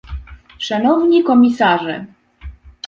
[0.59, 2.05] Szanowni Komisarze